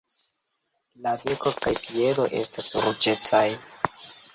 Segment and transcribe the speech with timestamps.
[1.03, 3.49] La beko kaj piedoj estas ruĝecaj.